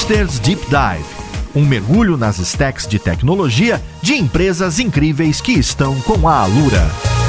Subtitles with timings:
[0.00, 1.20] Hipsters Deep Dive
[1.54, 7.19] um mergulho nas stacks de tecnologia de empresas incríveis que estão com a Alura.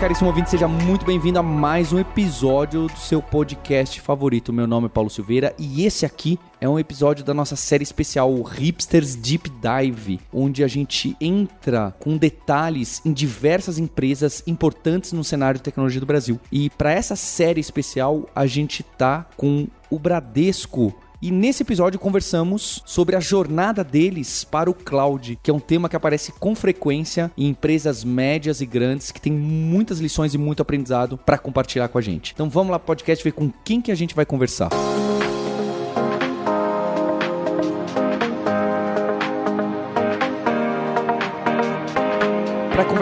[0.00, 4.50] Caríssimo ouvinte, seja muito bem-vindo a mais um episódio do seu podcast favorito.
[4.50, 8.32] Meu nome é Paulo Silveira e esse aqui é um episódio da nossa série especial
[8.40, 15.58] Hipsters Deep Dive, onde a gente entra com detalhes em diversas empresas importantes no cenário
[15.58, 16.40] de tecnologia do Brasil.
[16.50, 22.82] E para essa série especial, a gente tá com o Bradesco e nesse episódio conversamos
[22.86, 27.30] sobre a jornada deles para o cloud, que é um tema que aparece com frequência
[27.36, 31.98] em empresas médias e grandes que tem muitas lições e muito aprendizado para compartilhar com
[31.98, 32.32] a gente.
[32.32, 34.70] Então vamos lá podcast ver com quem que a gente vai conversar.
[34.70, 35.39] Para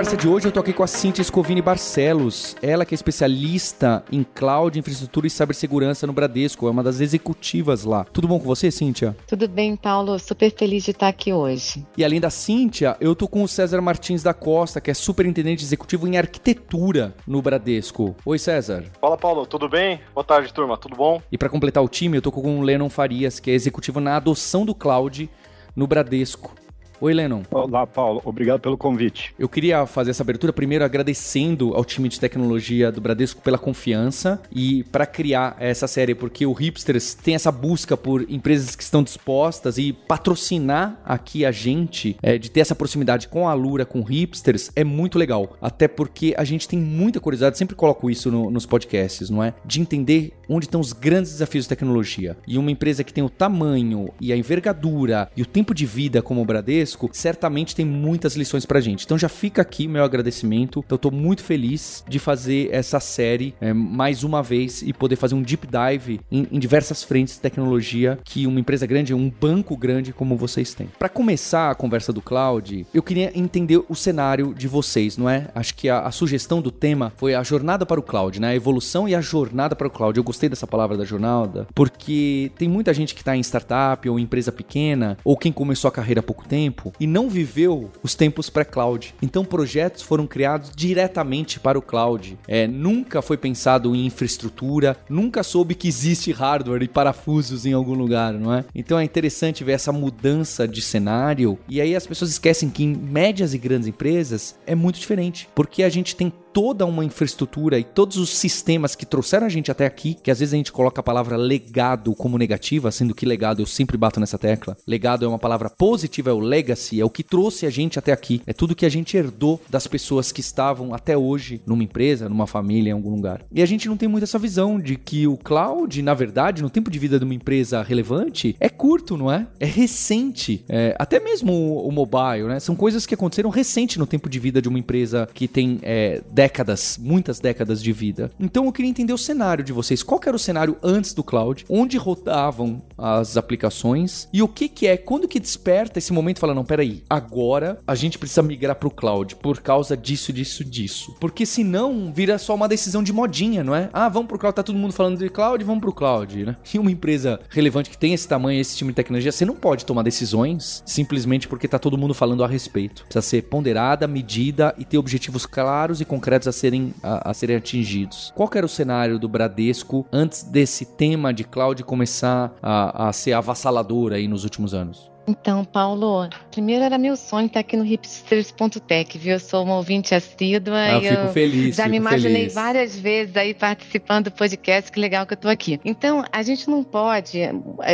[0.08, 2.56] conversa de hoje, eu tô aqui com a Cintia Scovini Barcelos.
[2.62, 6.66] Ela que é especialista em cloud, infraestrutura e cibersegurança no Bradesco.
[6.66, 8.04] É uma das executivas lá.
[8.04, 9.14] Tudo bom com você, Cintia?
[9.26, 10.18] Tudo bem, Paulo.
[10.18, 11.86] Super feliz de estar aqui hoje.
[11.94, 15.62] E além da Cintia, eu tô com o César Martins da Costa, que é superintendente
[15.62, 18.16] executivo em arquitetura no Bradesco.
[18.24, 18.84] Oi, César.
[19.02, 19.44] Fala, Paulo.
[19.44, 20.00] Tudo bem?
[20.14, 20.78] Boa tarde, turma.
[20.78, 21.20] Tudo bom?
[21.30, 24.16] E para completar o time, eu tô com o Lennon Farias, que é executivo na
[24.16, 25.28] adoção do cloud
[25.76, 26.54] no Bradesco.
[27.00, 27.42] Oi, Lennon.
[27.52, 28.20] Olá, Paulo.
[28.24, 29.32] Obrigado pelo convite.
[29.38, 34.42] Eu queria fazer essa abertura primeiro agradecendo ao time de tecnologia do Bradesco pela confiança
[34.50, 39.00] e para criar essa série, porque o Hipsters tem essa busca por empresas que estão
[39.00, 44.02] dispostas e patrocinar aqui a gente, é, de ter essa proximidade com a Lura, com
[44.02, 45.56] Hipsters, é muito legal.
[45.62, 49.54] Até porque a gente tem muita curiosidade, sempre coloco isso no, nos podcasts, não é?
[49.64, 52.36] De entender onde estão os grandes desafios de tecnologia.
[52.44, 56.20] E uma empresa que tem o tamanho e a envergadura e o tempo de vida
[56.20, 59.04] como o Bradesco, certamente tem muitas lições pra gente.
[59.04, 60.84] Então já fica aqui meu agradecimento.
[60.88, 65.34] Eu tô muito feliz de fazer essa série é, mais uma vez e poder fazer
[65.34, 69.76] um deep dive em, em, diversas frentes de tecnologia que uma empresa grande, um banco
[69.76, 70.88] grande como vocês têm.
[70.98, 75.48] Para começar a conversa do cloud, eu queria entender o cenário de vocês, não é?
[75.54, 78.48] Acho que a, a sugestão do tema foi a jornada para o cloud, né?
[78.48, 80.16] A evolução e a jornada para o cloud.
[80.16, 84.18] Eu gostei dessa palavra da jornada porque tem muita gente que está em startup ou
[84.18, 88.50] empresa pequena ou quem começou a carreira há pouco tempo e não viveu os tempos
[88.50, 89.14] pré-cloud.
[89.20, 92.38] Então projetos foram criados diretamente para o cloud.
[92.46, 97.94] É, nunca foi pensado em infraestrutura, nunca soube que existe hardware e parafusos em algum
[97.94, 98.64] lugar, não é?
[98.74, 102.94] Então é interessante ver essa mudança de cenário e aí as pessoas esquecem que em
[102.94, 107.84] médias e grandes empresas é muito diferente, porque a gente tem toda uma infraestrutura e
[107.84, 111.00] todos os sistemas que trouxeram a gente até aqui, que às vezes a gente coloca
[111.00, 114.76] a palavra legado como negativa, sendo que legado eu sempre bato nessa tecla.
[114.86, 118.12] Legado é uma palavra positiva, é o legacy, é o que trouxe a gente até
[118.12, 118.42] aqui.
[118.46, 122.46] É tudo que a gente herdou das pessoas que estavam até hoje numa empresa, numa
[122.46, 123.42] família, em algum lugar.
[123.52, 126.70] E a gente não tem muito essa visão de que o cloud, na verdade, no
[126.70, 129.46] tempo de vida de uma empresa relevante, é curto, não é?
[129.60, 130.64] É recente.
[130.68, 132.60] É, até mesmo o, o, mobile, né?
[132.60, 136.22] São coisas que aconteceram recente no tempo de vida de uma empresa que tem é,
[136.38, 138.30] décadas, muitas décadas de vida.
[138.38, 140.04] Então eu queria entender o cenário de vocês.
[140.04, 141.66] Qual era o cenário antes do cloud?
[141.68, 144.28] Onde rodavam as aplicações?
[144.32, 144.96] E o que que é?
[144.96, 148.86] Quando que desperta esse momento e fala, não, peraí, agora a gente precisa migrar para
[148.86, 151.16] o cloud por causa disso, disso, disso.
[151.18, 153.90] Porque senão vira só uma decisão de modinha, não é?
[153.92, 156.56] Ah, vamos pro cloud, tá todo mundo falando de cloud, vamos pro cloud, né?
[156.72, 159.84] E uma empresa relevante que tem esse tamanho, esse time de tecnologia, você não pode
[159.84, 163.02] tomar decisões simplesmente porque tá todo mundo falando a respeito.
[163.02, 167.34] Precisa ser ponderada, medida e ter objetivos claros e concretos concretos a serem, a, a
[167.34, 168.32] serem atingidos.
[168.36, 173.32] Qual era o cenário do Bradesco antes desse tema de cloud começar a, a ser
[173.32, 175.10] avassalador aí nos últimos anos?
[175.28, 179.34] Então, Paulo, primeiro era meu sonho estar aqui no hipsters.tech, viu?
[179.34, 181.76] Eu sou uma ouvinte assídua ah, eu fico feliz.
[181.76, 182.54] Já fico me imaginei feliz.
[182.54, 185.78] várias vezes aí participando do podcast, que legal que eu estou aqui.
[185.84, 187.42] Então, a gente não pode,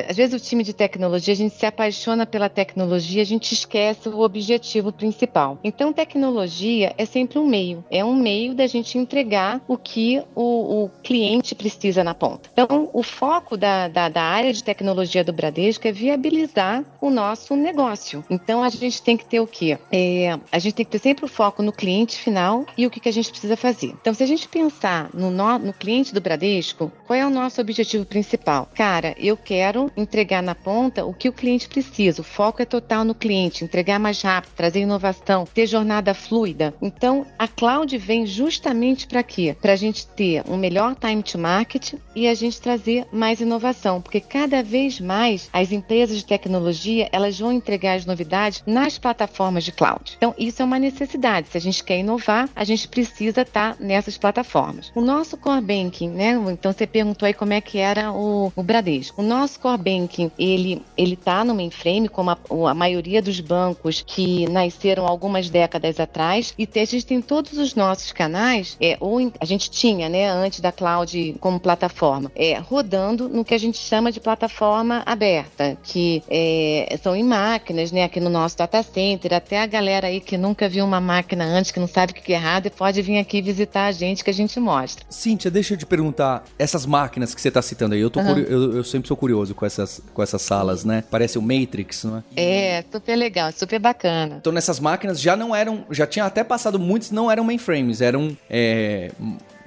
[0.09, 4.09] às vezes o time de tecnologia, a gente se apaixona pela tecnologia, a gente esquece
[4.09, 5.59] o objetivo principal.
[5.65, 10.85] Então, tecnologia é sempre um meio, é um meio da gente entregar o que o,
[10.85, 12.49] o cliente precisa na ponta.
[12.53, 17.24] Então, o foco da, da, da área de tecnologia do Bradesco é viabilizar o nosso
[17.25, 18.25] nosso negócio.
[18.29, 19.79] Então a gente tem que ter o quê?
[19.91, 23.01] É, a gente tem que ter sempre o foco no cliente final e o que,
[23.01, 23.95] que a gente precisa fazer.
[24.01, 27.61] Então, se a gente pensar no, no, no cliente do Bradesco, qual é o nosso
[27.61, 28.69] objetivo principal?
[28.75, 32.21] Cara, eu quero entregar na ponta o que o cliente precisa.
[32.21, 36.75] O foco é total no cliente, entregar mais rápido, trazer inovação, ter jornada fluida.
[36.83, 39.57] Então, a cloud vem justamente para quê?
[39.61, 44.01] Para a gente ter um melhor time to market e a gente trazer mais inovação,
[44.01, 49.65] porque cada vez mais as empresas de tecnologia elas vão entregar as novidades nas plataformas
[49.65, 50.15] de cloud.
[50.17, 51.49] Então, isso é uma necessidade.
[51.49, 54.91] Se a gente quer inovar, a gente precisa estar nessas plataformas.
[54.95, 56.33] O nosso core banking, né?
[56.51, 59.23] Então, você perguntou aí como é que era o, o Bradesco.
[59.23, 62.39] O nosso core banking, ele ele está no mainframe, como a,
[62.71, 67.75] a, maioria dos bancos que nasceram algumas décadas atrás, e a gente tem todos os
[67.75, 73.29] nossos canais, é, ou a gente tinha, né, antes da cloud como plataforma, é, rodando
[73.29, 78.31] no que a gente chama de plataforma aberta, que é, em máquinas, né, aqui no
[78.31, 81.89] nosso data center, até a galera aí que nunca viu uma máquina antes, que não
[81.89, 85.05] sabe o que é errado, pode vir aqui visitar a gente que a gente mostra.
[85.11, 88.39] Cíntia, deixa eu te perguntar, essas máquinas que você está citando aí, eu, uhum.
[88.39, 91.03] eu, eu, sempre sou curioso com essas, com essas salas, né?
[91.11, 92.23] Parece o Matrix, não é?
[92.37, 94.37] É, super legal, super bacana.
[94.41, 98.37] Então nessas máquinas já não eram, já tinha até passado muitos, não eram mainframes, eram
[98.49, 99.11] é,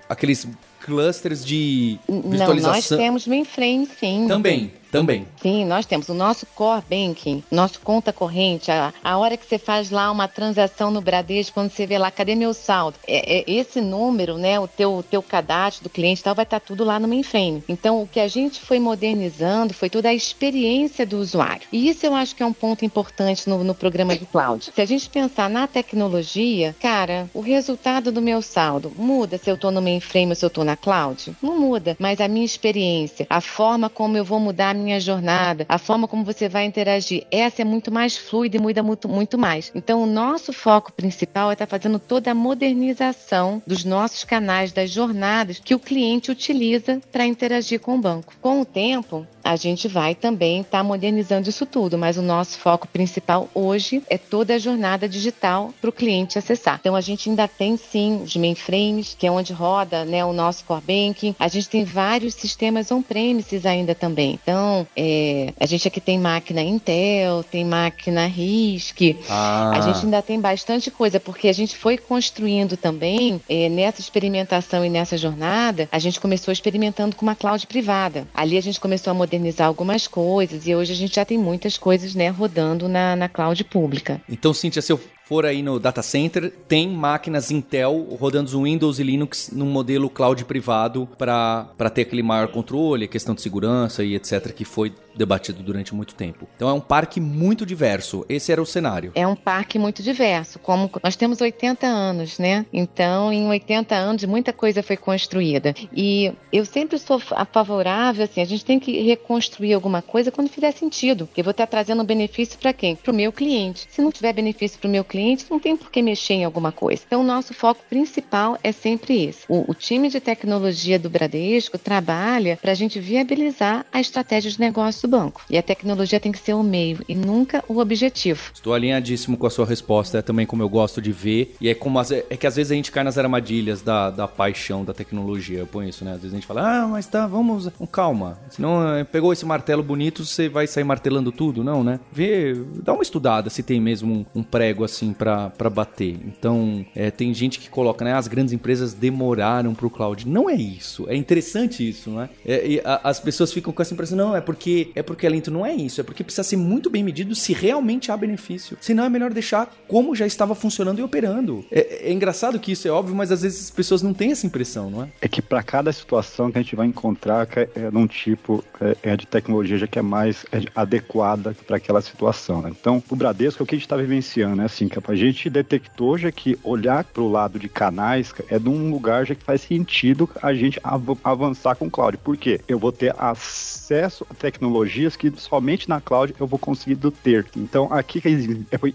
[0.07, 0.48] aqueles
[0.88, 2.56] clusters de virtualização.
[2.56, 4.25] Não, nós temos mainframe, sim.
[4.28, 4.72] Também.
[4.98, 5.28] Também.
[5.40, 9.60] Sim, nós temos o nosso core banking, nosso conta corrente, a, a hora que você
[9.60, 12.98] faz lá uma transação no Bradesco, quando você vê lá, cadê meu saldo?
[13.08, 16.66] É, é esse número, né, o teu, teu cadastro do cliente tal, vai estar tá
[16.66, 17.64] tudo lá no mainframe.
[17.70, 21.68] Então, o que a gente foi modernizando foi toda a experiência do usuário.
[21.72, 24.72] E isso eu acho que é um ponto importante no, no programa de cloud.
[24.74, 29.56] Se a gente pensar na tecnologia, cara, o resultado do meu saldo muda se eu
[29.56, 31.36] estou no mainframe ou se eu estou na cloud?
[31.40, 35.78] Não muda, mas a minha experiência, a forma como eu vou mudar minha jornada, a
[35.78, 39.72] forma como você vai interagir, essa é muito mais fluida e muda muito, muito mais.
[39.75, 44.72] Então, o nosso foco principal é estar tá fazendo toda a modernização dos nossos canais,
[44.72, 48.34] das jornadas que o cliente utiliza para interagir com o banco.
[48.42, 52.60] Com o tempo, a gente vai também estar tá modernizando isso tudo, mas o nosso
[52.60, 56.78] foco principal hoje é toda a jornada digital para o cliente acessar.
[56.82, 60.66] Então a gente ainda tem sim os mainframes, que é onde roda né, o nosso
[60.66, 61.34] core banking.
[61.40, 64.38] A gente tem vários sistemas on-premises ainda também.
[64.44, 69.16] Então é, a gente aqui tem máquina Intel, tem máquina RISC.
[69.30, 69.72] Ah.
[69.76, 74.84] A gente ainda tem bastante coisa, porque a gente foi construindo também é, nessa experimentação
[74.84, 78.28] e nessa jornada, a gente começou experimentando com uma cloud privada.
[78.34, 81.38] Ali a gente começou a modernizar modernizar algumas coisas e hoje a gente já tem
[81.38, 84.22] muitas coisas né, rodando na, na cloud pública.
[84.28, 89.04] Então, Cíntia, se eu for aí no data center, tem máquinas Intel rodando Windows e
[89.04, 94.54] Linux num modelo cloud privado para ter aquele maior controle, questão de segurança e etc.
[94.54, 96.48] que foi debatido durante muito tempo.
[96.56, 98.26] Então é um parque muito diverso.
[98.30, 99.12] Esse era o cenário.
[99.16, 100.60] É um parque muito diverso.
[100.60, 102.66] Como nós temos 80 anos, né?
[102.72, 105.74] Então, em 80 anos, muita coisa foi construída.
[105.92, 110.72] E eu sempre sou favorável, assim, a gente tem que reconstruir alguma coisa quando fizer
[110.72, 111.28] sentido.
[111.36, 112.96] Eu vou estar trazendo benefício para quem?
[112.96, 113.88] Para o meu cliente.
[113.90, 115.17] Se não tiver benefício para o meu cliente,
[115.50, 117.02] não tem por que mexer em alguma coisa.
[117.06, 119.46] Então, nosso foco principal é sempre esse.
[119.48, 124.60] O, o time de tecnologia do Bradesco trabalha para a gente viabilizar a estratégia de
[124.60, 125.42] negócio do banco.
[125.50, 128.52] E a tecnologia tem que ser o meio e nunca o objetivo.
[128.54, 131.56] Estou alinhadíssimo com a sua resposta, é também como eu gosto de ver.
[131.60, 134.28] E é como as, é que às vezes a gente cai nas armadilhas da, da
[134.28, 135.60] paixão da tecnologia.
[135.60, 136.12] Eu ponho isso, né?
[136.12, 138.40] Às vezes a gente fala, ah, mas tá, vamos, calma.
[138.50, 142.00] Senão eh, pegou esse martelo bonito, você vai sair martelando tudo, não, né?
[142.12, 142.54] Vê,
[142.84, 146.18] dá uma estudada se tem mesmo um, um prego assim para bater.
[146.25, 148.13] Então, é, tem gente que coloca, né?
[148.13, 150.27] As grandes empresas demoraram pro cloud.
[150.27, 151.06] Não é isso.
[151.09, 152.30] É interessante isso, né?
[152.45, 155.51] É, a, as pessoas ficam com essa impressão, não, é porque é porque é lento.
[155.51, 158.78] Não é isso, é porque precisa ser muito bem medido se realmente há benefício.
[158.81, 161.66] Senão é melhor deixar como já estava funcionando e operando.
[161.71, 164.45] É, é engraçado que isso é óbvio, mas às vezes as pessoas não têm essa
[164.45, 165.09] impressão, não é?
[165.21, 168.97] É que para cada situação que a gente vai encontrar é, é num tipo é,
[169.04, 172.61] é de tecnologia já que é mais é adequada para aquela situação.
[172.61, 172.71] Né?
[172.71, 174.66] Então, o Bradesco é o que a gente está vivenciando, né?
[174.66, 178.92] Assim, a gente detectou já que olhar para o lado de canais é de um
[178.92, 182.18] lugar já que faz sentido a gente av avançar com o cloud.
[182.18, 182.59] Por quê?
[182.68, 187.45] Eu vou ter acesso tecnologia tecnologias que somente na cloud eu vou conseguir ter.
[187.56, 188.21] Então, aqui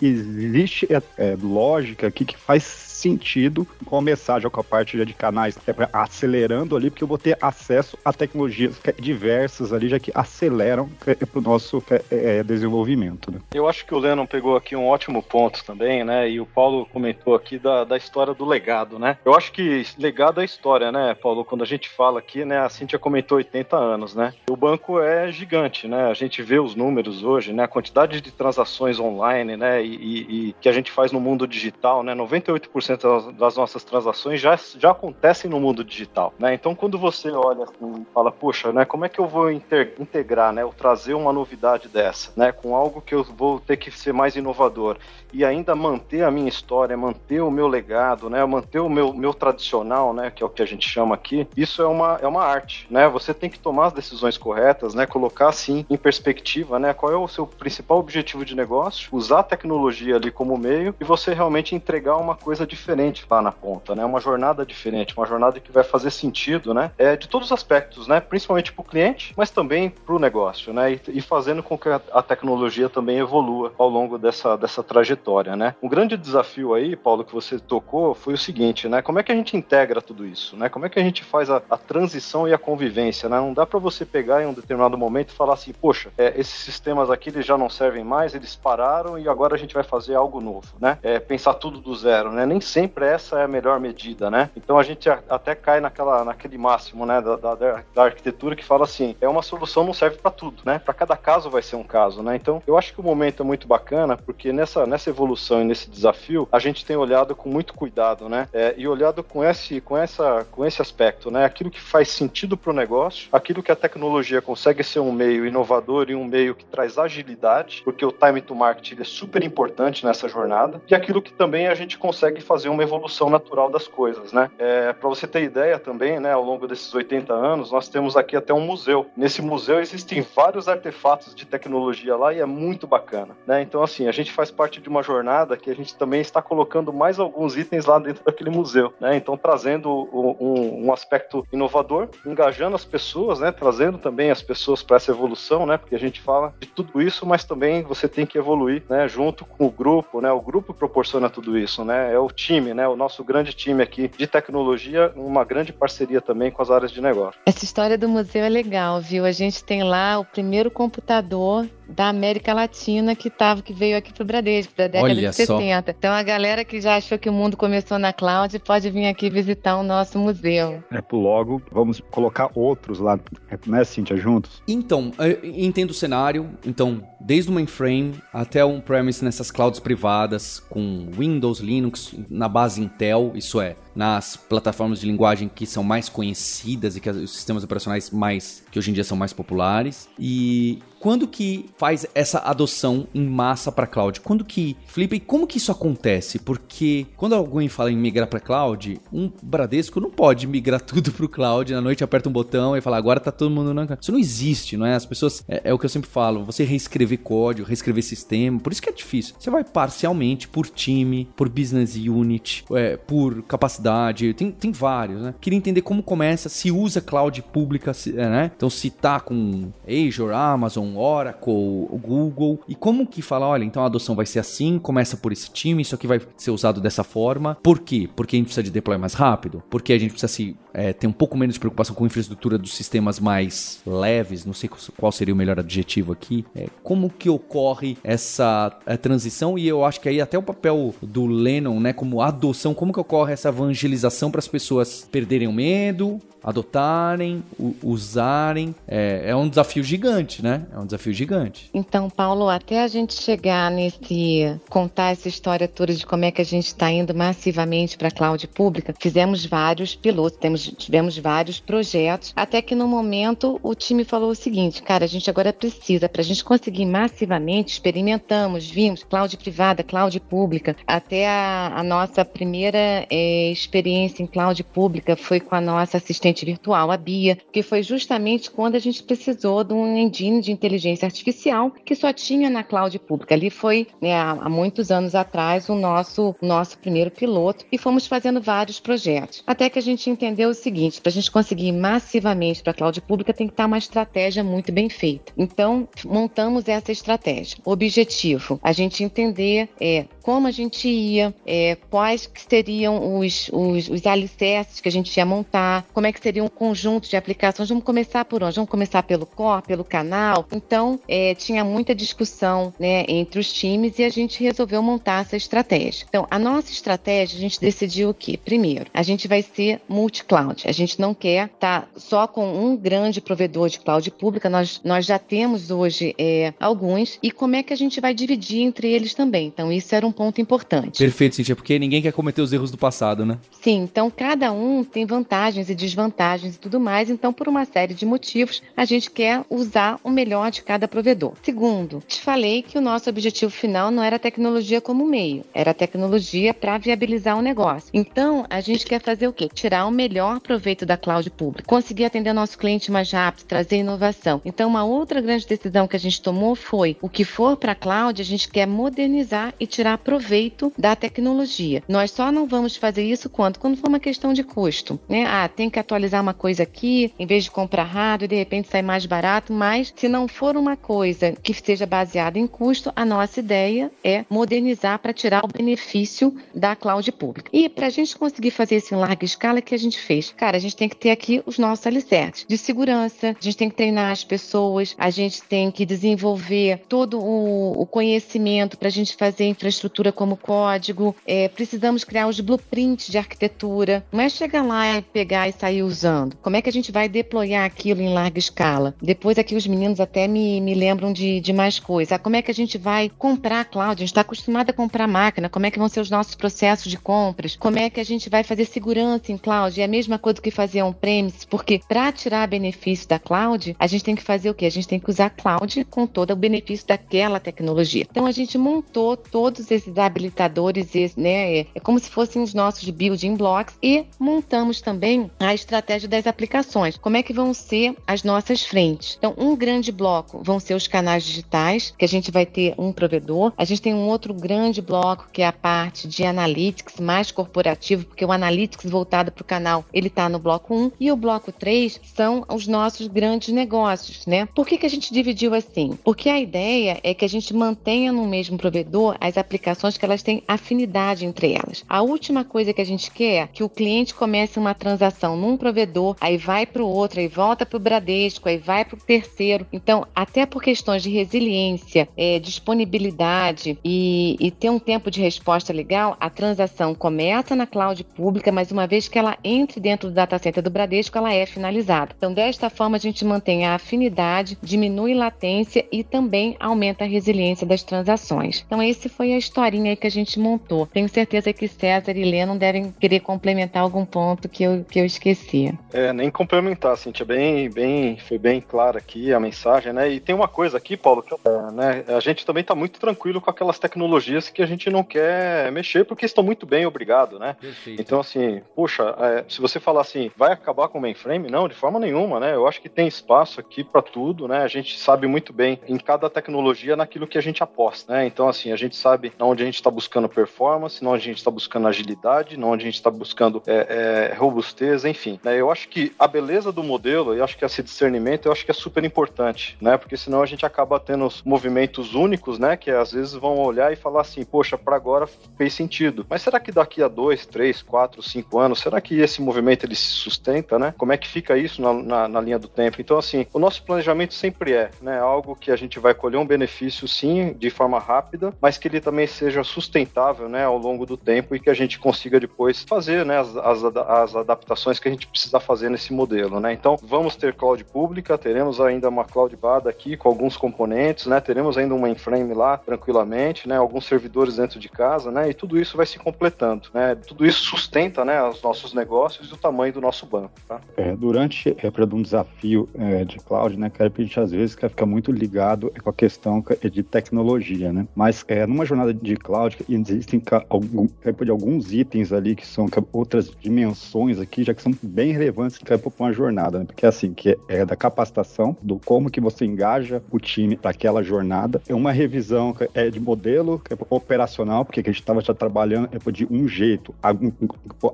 [0.01, 2.63] existe é, é, lógica aqui que faz
[3.03, 7.09] sentido com a mensagem, com a parte já de canais é, acelerando ali, porque eu
[7.09, 12.39] vou ter acesso a tecnologias diversas ali, já que aceleram é, para o nosso é,
[12.39, 13.33] é, desenvolvimento.
[13.33, 13.41] Né?
[13.53, 16.29] Eu acho que o Lennon pegou aqui um ótimo ponto também, né?
[16.29, 19.19] E o Paulo comentou aqui da, da história do legado, né?
[19.25, 21.45] Eu acho que legado é história, né, Paulo?
[21.45, 22.61] Quando a gente fala aqui, né?
[22.61, 24.33] A Cintia comentou 80 anos, né?
[24.49, 26.07] O banco é gigante, né?
[26.07, 27.65] A gente vê os números hoje, né?
[27.65, 29.83] A quantidade de transações online, né?
[29.85, 32.15] E, e, e que a gente faz no mundo digital, né?
[32.15, 36.55] 98% 90% das nossas transações já, já acontecem no mundo digital, né?
[36.55, 40.65] Então, quando você olha assim, fala, poxa, né, como é que eu vou integrar, né,
[40.65, 44.37] ou trazer uma novidade dessa, né, com algo que eu vou ter que ser mais
[44.37, 44.97] inovador
[45.33, 48.45] e ainda manter a minha história, manter o meu legado, né?
[48.45, 50.31] Manter o meu, meu tradicional, né?
[50.31, 51.47] Que é o que a gente chama aqui.
[51.57, 53.09] Isso é uma, é uma arte, né?
[53.09, 55.07] Você tem que tomar as decisões corretas, né?
[55.07, 56.95] Colocar assim em perspectiva, né?
[56.95, 59.09] Qual é o seu principal objetivo de negócio?
[59.13, 63.53] Usar a tecnologia ali como meio e você realmente entregar uma coisa diferente lá na
[63.53, 64.05] ponta, né?
[64.05, 66.93] Uma jornada diferente, uma jornada que vai fazer sentido, né?
[66.97, 68.21] É de todos os aspectos, né?
[68.21, 70.93] Principalmente para o cliente, mas também para o negócio, né?
[70.93, 75.57] E, e, fazendo com que a, a tecnologia também evolua ao longo dessa, dessa trajetória,
[75.57, 75.62] né?
[75.83, 79.03] Um grande desafio aí, Paulo, que você tocou foi o seguinte, né?
[79.03, 80.69] Como é que a gente integra tudo isso, né?
[80.69, 83.37] Como é que a gente faz a, a transição e a convivência, né?
[83.37, 86.55] Não dá para você pegar em um determinado momento e falar assim, poxa, é, esses
[86.55, 90.15] sistemas aqui eles já não servem mais, eles pararam e agora a gente vai fazer
[90.15, 90.99] algo novo, né?
[91.03, 92.47] É, pensar tudo do zero, né?
[92.47, 94.51] Nem sempre essa é a melhor medida, né?
[94.57, 97.55] Então a gente até cai naquela, naquele máximo, né, da, da,
[97.95, 100.79] da arquitetura que fala assim, é uma solução não serve para tudo, né?
[100.79, 102.37] Para cada caso vai ser um caso, né?
[102.37, 105.91] Então eu acho que o momento é muito bacana porque nessa, nessa evolução e nesse
[105.91, 108.49] desafio a gente tem olhado com muito cuidado, né?
[108.53, 111.45] É, e olhado com esse, com essa, com esse aspecto, né?
[111.45, 115.47] Aquilo que faz sentido para o negócio, aquilo que a tecnologia consegue ser um meio
[115.47, 120.05] inovador e um meio que traz agilidade, porque o time to market é super importante
[120.05, 124.33] nessa jornada, e aquilo que também a gente consegue fazer uma evolução natural das coisas,
[124.33, 124.51] né?
[124.59, 126.33] É, para você ter ideia também, né?
[126.33, 129.07] Ao longo desses 80 anos, nós temos aqui até um museu.
[129.17, 133.63] Nesse museu existem vários artefatos de tecnologia lá e é muito bacana, né?
[133.63, 136.93] Então, assim, a gente faz parte de uma jornada que a gente também está colocando
[136.93, 139.17] mais alguns itens lá dentro daquele museu, né?
[139.17, 143.53] Então, trazendo um, um aspecto inovador, engajando as pessoas, né?
[143.53, 145.77] Trazendo também as pessoas para essa evolução, né?
[145.77, 149.09] Porque a gente fala de tudo isso, mas também você tem que evoluir, né?
[149.09, 150.31] Junto com o grupo, né?
[150.31, 152.13] O grupo proporciona tudo isso, né?
[152.13, 152.87] É o time, né?
[152.89, 157.01] O nosso grande time aqui de tecnologia, uma grande parceria também com as áreas de
[157.01, 157.41] negócio.
[157.47, 159.25] Essa história do museu é legal, viu?
[159.25, 164.13] A gente tem lá o primeiro computador da América Latina que tava, que veio aqui
[164.13, 165.93] pro Bradesco, da década Olha de 70.
[165.93, 165.97] Só.
[165.99, 169.31] Então a galera que já achou que o mundo começou na cloud pode vir aqui
[169.31, 170.83] visitar o nosso museu.
[170.91, 173.19] É, logo, vamos colocar outros lá,
[173.67, 174.63] né, Cíntia, juntos?
[174.67, 175.13] Então,
[175.43, 176.51] entendo o cenário.
[176.65, 182.81] Então, desde o mainframe até o on-premise nessas clouds privadas, com Windows, Linux, na base
[182.83, 187.65] Intel, isso é, nas plataformas de linguagem que são mais conhecidas e que os sistemas
[187.65, 190.09] operacionais mais que hoje em dia são mais populares.
[190.19, 194.21] E quando que faz essa adoção em massa para cloud?
[194.21, 196.39] Quando que flipa e como que isso acontece?
[196.39, 201.27] Porque quando alguém fala em migrar para cloud, um Bradesco não pode migrar tudo para
[201.27, 204.13] o cloud, na noite aperta um botão e fala agora tá todo mundo na Isso
[204.13, 204.95] não existe, não é?
[204.95, 208.73] As pessoas é, é o que eu sempre falo, você reescrever código, reescrever sistema, por
[208.73, 209.35] isso que é difícil.
[209.37, 215.35] Você vai parcialmente por time, por business unit, é, por capacidade, tem, tem vários, né?
[215.41, 218.53] Queria entender como começa, se usa cloud pública, se, é, né?
[218.57, 222.61] Então se tá com Azure, Amazon, Oracle, Google.
[222.69, 225.83] E como que fala, olha, então a adoção vai ser assim, começa por esse time,
[225.83, 227.57] isso aqui vai ser usado dessa forma.
[227.63, 228.09] Por quê?
[228.15, 229.63] Porque a gente precisa de deploy mais rápido?
[229.71, 232.59] Porque a gente precisa se, é, ter um pouco menos de preocupação com a infraestrutura
[232.59, 236.45] dos sistemas mais leves, não sei qual seria o melhor adjetivo aqui.
[236.55, 239.59] É, como que ocorre essa é, transição?
[239.59, 243.01] E eu acho que aí até o papel do Lennon, né, como adoção, como que
[243.01, 247.43] ocorre essa evangelização para as pessoas perderem o medo, adotarem,
[247.83, 248.75] usarem.
[248.87, 250.67] É, é um desafio gigante, né?
[250.83, 251.71] Um desafio gigante.
[251.73, 256.43] Então, Paulo, até a gente chegar nesse contar essa história toda de como é que
[256.43, 261.61] a gente está indo massivamente para a cloud pública, fizemos vários pilotos, temos, tivemos vários
[261.61, 266.09] projetos, até que no momento o time falou o seguinte, cara, a gente agora precisa,
[266.09, 272.25] para a gente conseguir massivamente, experimentamos, vimos cloud privada, cloud pública, até a, a nossa
[272.25, 277.63] primeira é, experiência em cloud pública foi com a nossa assistente virtual, a Bia, que
[277.63, 280.72] foi justamente quando a gente precisou de um engine de inteligência
[281.05, 283.35] artificial que só tinha na cloud pública.
[283.35, 288.41] Ali foi, né, há, muitos anos atrás, o nosso, nosso primeiro piloto e fomos fazendo
[288.41, 289.43] vários projetos.
[289.47, 293.01] Até que a gente entendeu o seguinte: para a gente conseguir massivamente para a cloud
[293.03, 295.33] pública, tem que estar uma estratégia muito bem feita.
[295.37, 297.59] Então, montamos essa estratégia.
[297.65, 304.07] Objetivo: a gente entender é, como a gente ia, é, quais seriam os, os, os
[304.07, 307.69] alicerces que a gente ia montar, como é que seria um conjunto de aplicações.
[307.69, 308.57] Vamos começar por onde?
[308.57, 310.47] Vamos começar pelo core, pelo canal.
[310.67, 315.37] Então, é, tinha muita discussão né, entre os times e a gente resolveu montar essa
[315.37, 316.07] estratégia.
[316.09, 318.39] Então, a nossa estratégia, a gente decidiu o quê?
[318.43, 320.65] Primeiro, a gente vai ser multi-cloud.
[320.67, 324.81] A gente não quer estar tá só com um grande provedor de cloud pública, nós,
[324.85, 328.91] nós já temos hoje é, alguns, e como é que a gente vai dividir entre
[328.91, 329.47] eles também.
[329.47, 330.99] Então, isso era um ponto importante.
[330.99, 333.39] Perfeito, Cintia, porque ninguém quer cometer os erros do passado, né?
[333.61, 337.11] Sim, então cada um tem vantagens e desvantagens e tudo mais.
[337.11, 341.33] Então, por uma série de motivos, a gente quer usar o melhor de cada provedor.
[341.43, 345.75] Segundo, te falei que o nosso objetivo final não era tecnologia como meio, era a
[345.75, 347.91] tecnologia para viabilizar o negócio.
[347.93, 349.49] Então, a gente quer fazer o quê?
[349.53, 354.41] Tirar o melhor proveito da cloud pública, conseguir atender nosso cliente mais rápido, trazer inovação.
[354.45, 357.77] Então, uma outra grande decisão que a gente tomou foi o que for para a
[357.77, 361.83] cloud, a gente quer modernizar e tirar proveito da tecnologia.
[361.89, 363.59] Nós só não vamos fazer isso quando?
[363.59, 364.99] Quando for uma questão de custo.
[365.09, 365.25] Né?
[365.27, 368.83] Ah, tem que atualizar uma coisa aqui, em vez de comprar hardware, de repente sai
[368.83, 373.41] mais barato, mas se não for uma coisa que seja baseada em custo, a nossa
[373.41, 377.51] ideia é modernizar para tirar o benefício da cloud pública.
[377.53, 380.33] E para a gente conseguir fazer isso em larga escala, o que a gente fez?
[380.37, 383.69] Cara, a gente tem que ter aqui os nossos alicerces de segurança, a gente tem
[383.69, 388.91] que treinar as pessoas, a gente tem que desenvolver todo o, o conhecimento para a
[388.91, 394.05] gente fazer infraestrutura como código, é, precisamos criar os blueprints de arquitetura.
[394.11, 396.37] Não é chegar lá e pegar e sair usando.
[396.43, 398.95] Como é que a gente vai deployar aquilo em larga escala?
[399.01, 402.13] Depois aqui os meninos até me, me lembram de, de mais coisas.
[402.13, 403.95] Ah, como é que a gente vai comprar cloud?
[403.95, 405.49] A gente está acostumado a comprar máquina.
[405.49, 407.57] Como é que vão ser os nossos processos de compras?
[407.57, 409.81] Como é que a gente vai fazer segurança em cloud?
[409.81, 414.05] É a mesma coisa que fazer on-premise, porque para tirar benefício da cloud, a gente
[414.05, 414.67] tem que fazer o quê?
[414.67, 418.07] A gente tem que usar cloud com todo o benefício daquela tecnologia.
[418.11, 421.59] Então a gente montou todos esses habilitadores, né?
[421.59, 426.27] É, é como se fossem os nossos building blocks e montamos também a estratégia das
[426.27, 426.97] aplicações.
[426.97, 429.17] Como é que vão ser as nossas frentes?
[429.19, 430.12] Então, um grande bloco
[430.43, 433.53] vão ser os canais digitais, que a gente vai ter um provedor.
[433.57, 438.05] A gente tem um outro grande bloco que é a parte de analytics mais corporativo,
[438.05, 441.51] porque o analytics voltado para o canal, ele está no bloco 1 e o bloco
[441.51, 444.47] 3 são os nossos grandes negócios, né?
[444.55, 445.99] Por que, que a gente dividiu assim?
[446.05, 450.23] Porque a ideia é que a gente mantenha no mesmo provedor as aplicações que elas
[450.23, 451.85] têm afinidade entre elas.
[451.89, 455.57] A última coisa que a gente quer é que o cliente comece uma transação num
[455.57, 459.01] provedor, aí vai para o outro, aí volta para o Bradesco, aí vai para o
[459.01, 459.67] terceiro.
[459.73, 465.73] Então, até por questões de resiliência, é, disponibilidade e, e ter um tempo de resposta
[465.73, 470.15] legal, a transação começa na cloud pública, mas uma vez que ela entre dentro do
[470.15, 472.15] data center do Bradesco, ela é finalizada.
[472.17, 477.67] Então, desta forma, a gente mantém a afinidade, diminui latência e também aumenta a resiliência
[477.67, 478.65] das transações.
[478.67, 480.87] Então, esse foi a historinha que a gente montou.
[480.87, 485.05] Tenho certeza que César e Leno devem querer complementar algum ponto que eu, que eu
[485.05, 485.73] esqueci.
[485.93, 490.11] É, nem complementar, Cintia, bem, bem, foi bem clara aqui a mensagem, né?
[490.11, 493.41] E tem uma coisa aqui, Paulo, que é, né, a gente também está muito tranquilo
[493.41, 497.57] com aquelas tecnologias que a gente não quer mexer porque estão muito bem, obrigado, né?
[497.61, 498.01] Perfeito.
[498.01, 501.51] Então, assim, puxa, é, se você falar assim, vai acabar com o mainframe?
[501.51, 502.55] Não, de forma nenhuma, né?
[502.55, 504.63] Eu acho que tem espaço aqui para tudo, né?
[504.63, 508.27] A gente sabe muito bem em cada tecnologia naquilo que a gente aposta, né?
[508.27, 511.51] Então, assim, a gente sabe onde a gente está buscando performance, onde a gente está
[511.51, 515.39] buscando agilidade, onde a gente está buscando é, é, robustez, enfim.
[515.43, 515.61] Né?
[515.61, 518.71] Eu acho que a beleza do modelo, eu acho que esse discernimento, eu acho que
[518.71, 519.99] é super importante, né?
[519.99, 522.77] Porque senão a gente acaba tendo movimentos únicos, né?
[522.77, 526.25] Que às vezes vão olhar e falar assim, poxa, para agora fez sentido.
[526.29, 529.97] Mas será que daqui a dois, três, quatro, cinco anos, será que esse movimento ele
[529.97, 530.95] se sustenta, né?
[530.97, 533.01] Como é que fica isso na, na, na linha do tempo?
[533.01, 535.19] Então, assim, o nosso planejamento sempre é, né?
[535.19, 539.01] Algo que a gente vai colher um benefício, sim, de forma rápida, mas que ele
[539.01, 540.65] também seja sustentável, né?
[540.65, 543.39] Ao longo do tempo e que a gente consiga depois fazer, né?
[543.39, 546.73] As, as, as adaptações que a gente precisa fazer nesse modelo, né?
[546.73, 551.41] Então, vamos ter cloud pública, teremos ainda uma cloud bada aqui com alguns componentes, né?
[551.41, 553.77] Teremos ainda um mainframe lá tranquilamente, né?
[553.77, 555.49] Alguns servidores dentro de casa, né?
[555.49, 557.15] E tudo isso vai se completando, né?
[557.15, 558.43] Tudo isso sustenta, né?
[558.43, 560.81] Os nossos negócios e o tamanho do nosso banco, tá?
[560.97, 564.91] É, durante é, para um desafio é, de cloud, né, a gente às vezes quer
[564.91, 568.07] ficar muito ligado com a questão de tecnologia, né?
[568.15, 573.51] Mas é, numa jornada de cloud existem algum, de alguns itens ali que são outras
[573.61, 576.85] dimensões aqui, já que são bem relevantes para uma jornada, né?
[576.85, 581.23] Porque assim, que é da capacitação, do como que você engaja o time para aquela
[581.23, 585.55] jornada, é uma revisão é de modelo que é operacional, porque a gente estava já
[585.55, 587.15] trabalhando é de um jeito,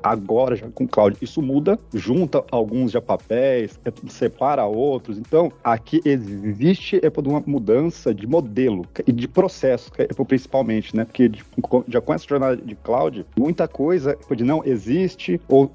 [0.02, 6.00] agora já com cloud, isso muda, junta alguns já papéis, é, separa outros, então aqui
[6.04, 11.04] existe é uma mudança de modelo e de processo, é, principalmente, né?
[11.04, 11.44] Porque de,
[11.88, 15.70] já com essa jornada de cloud, muita coisa pode não existe ou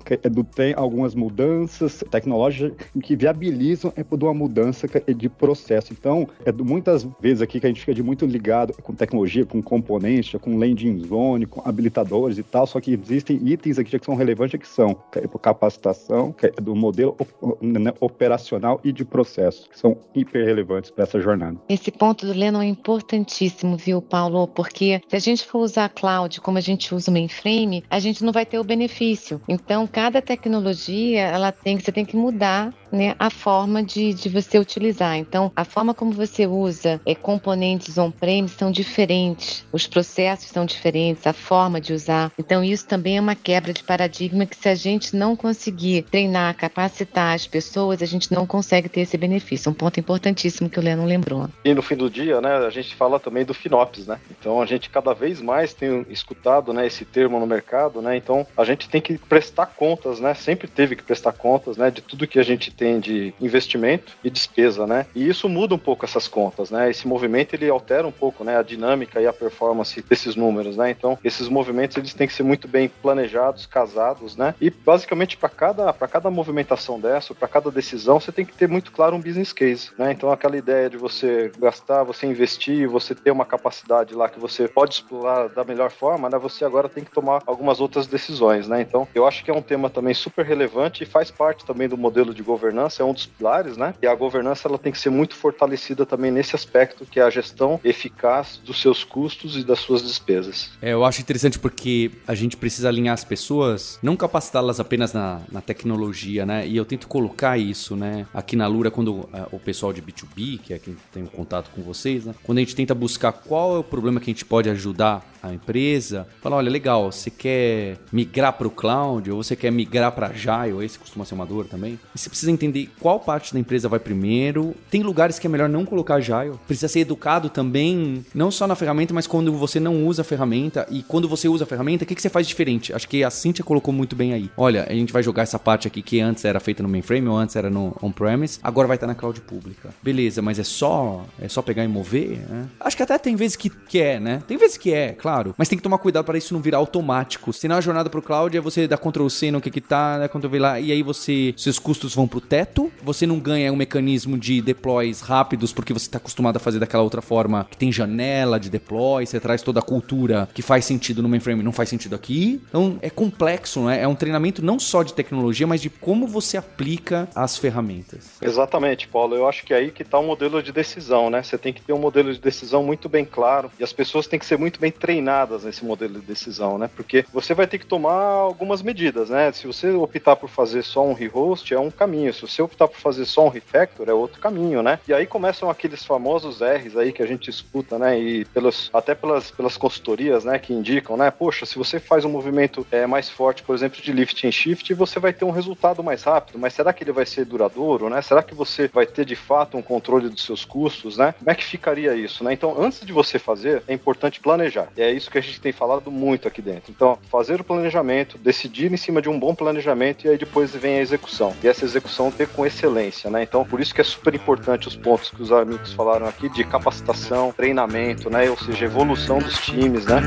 [0.56, 5.53] tem algumas mudanças tecnológicas que viabilizam é uma mudança de processo.
[5.92, 9.62] Então, é muitas vezes aqui que a gente fica de muito ligado com tecnologia, com
[9.62, 14.16] componentes, com landing zone, com habilitadores e tal, só que existem itens aqui que são
[14.16, 17.18] relevantes que são é capacitação, é do modelo
[17.62, 21.58] né, operacional e de processo, que são hiper relevantes para essa jornada.
[21.68, 24.48] Esse ponto do Lennon é importantíssimo, viu, Paulo?
[24.48, 28.24] Porque se a gente for usar cloud como a gente usa o mainframe, a gente
[28.24, 29.42] não vai vai ter o benefício.
[29.48, 34.60] Então, cada tecnologia, ela tem você tem que mudar né, a forma de, de você
[34.60, 35.18] utilizar.
[35.18, 41.26] Então, a forma como você usa é, componentes on-premise são diferentes, os processos são diferentes,
[41.26, 42.32] a forma de usar.
[42.38, 46.56] Então, isso também é uma quebra de paradigma que se a gente não conseguir treinar,
[46.56, 49.72] capacitar as pessoas, a gente não consegue ter esse benefício.
[49.72, 51.50] Um ponto importantíssimo que o Leno lembrou.
[51.66, 54.20] E no fim do dia, né, a gente fala também do FinOps, né?
[54.30, 58.16] Então, a gente cada vez mais tem escutado, né, esse termo no mercado, né?
[58.16, 60.36] Então, a gente tem que prestar contas, né?
[60.36, 64.12] Sempre teve que prestar contas, né, de tudo que a gente tem tem de investimento
[64.22, 65.06] e despesa, né?
[65.16, 66.90] E isso muda um pouco essas contas, né?
[66.90, 70.92] Esse movimento ele altera um pouco, né, a dinâmica e a performance desses números, né?
[70.92, 74.54] Então, esses movimentos eles têm que ser muito bem planejados, casados, né?
[74.60, 78.68] E basicamente para cada para cada movimentação dessa, para cada decisão, você tem que ter
[78.68, 80.12] muito claro um business case, né?
[80.12, 84.68] Então, aquela ideia de você gastar, você investir, você ter uma capacidade lá que você
[84.68, 86.38] pode explorar da melhor forma, né?
[86.38, 88.82] Você agora tem que tomar algumas outras decisões, né?
[88.82, 91.98] Então, eu acho que é um tema também super relevante e faz parte também do
[91.98, 93.94] modelo de governança governança é um dos pilares, né?
[94.02, 97.30] E a governança ela tem que ser muito fortalecida também nesse aspecto, que é a
[97.30, 100.72] gestão eficaz dos seus custos e das suas despesas.
[100.82, 105.42] É, eu acho interessante porque a gente precisa alinhar as pessoas, não capacitá-las apenas na,
[105.52, 106.68] na tecnologia, né?
[106.68, 108.26] E eu tento colocar isso, né?
[108.34, 111.70] Aqui na Lura, quando uh, o pessoal de B2B, que é quem tem um contato
[111.70, 112.34] com vocês, né?
[112.44, 115.54] Quando a gente tenta buscar qual é o problema que a gente pode ajudar a
[115.54, 120.28] empresa, fala, olha, legal, você quer migrar para o cloud ou você quer migrar para
[120.28, 122.00] Agile, esse costuma ser uma dor também.
[122.16, 124.76] E você precisa entender entender qual parte da empresa vai primeiro.
[124.90, 126.60] Tem lugares que é melhor não colocar Agile.
[126.68, 130.88] Precisa ser educado também, não só na ferramenta, mas quando você não usa a ferramenta.
[130.90, 132.94] E quando você usa a ferramenta, o que, que você faz diferente?
[132.94, 134.50] Acho que a Cintia colocou muito bem aí.
[134.56, 137.38] Olha, a gente vai jogar essa parte aqui que antes era feita no mainframe ou
[137.38, 139.90] antes era no on-premise, agora vai estar na cloud pública.
[140.02, 142.40] Beleza, mas é só é só pegar e mover?
[142.50, 142.68] Né?
[142.80, 144.42] Acho que até tem vezes que, que é, né?
[144.48, 145.54] Tem vezes que é, claro.
[145.58, 147.52] Mas tem que tomar cuidado para isso não virar automático.
[147.52, 150.18] Se não a jornada pro cloud é você dar Ctrl C no que que tá,
[150.20, 150.28] né?
[150.28, 153.76] Ctrl V lá, e aí você, seus custos vão pro teto você não ganha um
[153.76, 157.92] mecanismo de deploys rápidos porque você está acostumado a fazer daquela outra forma que tem
[157.92, 161.90] janela de deploy, você traz toda a cultura que faz sentido no mainframe não faz
[161.90, 162.62] sentido aqui.
[162.70, 164.04] Então é complexo, né?
[164.04, 168.38] é um treinamento não só de tecnologia, mas de como você aplica as ferramentas.
[168.40, 169.36] Exatamente, Paulo.
[169.36, 171.42] Eu acho que é aí que está o modelo de decisão, né?
[171.42, 174.38] Você tem que ter um modelo de decisão muito bem claro e as pessoas têm
[174.38, 176.90] que ser muito bem treinadas nesse modelo de decisão, né?
[176.96, 179.52] Porque você vai ter que tomar algumas medidas, né?
[179.52, 182.33] Se você optar por fazer só um rehost, é um caminho.
[182.34, 185.00] Se você optar por fazer só um refactor, é outro caminho, né?
[185.08, 188.20] E aí começam aqueles famosos R's aí que a gente escuta, né?
[188.20, 190.60] E pelos, até pelas, pelas consultorias, né?
[190.60, 191.32] Que indicam, né?
[191.32, 194.94] Poxa, se você faz um movimento é, mais forte, por exemplo, de lift and shift,
[194.94, 198.22] você vai ter um resultado mais rápido, mas será que ele vai ser duradouro, né?
[198.22, 201.34] Será que você vai ter de fato um controle dos seus custos, né?
[201.38, 202.54] Como é que ficaria isso, né?
[202.54, 204.88] Então, antes de você fazer, é importante planejar.
[204.98, 206.92] E é isso que a gente tem falado muito aqui dentro.
[206.92, 210.98] Então, fazer o planejamento, decidir em cima de um bom planejamento e aí depois vem
[210.98, 211.54] a execução.
[211.64, 213.44] E essa execução ter com excelência, né?
[213.44, 216.64] Então, por isso que é super importante os pontos que os amigos falaram aqui de
[216.64, 218.50] capacitação, treinamento, né?
[218.50, 220.22] Ou seja, evolução dos times, né?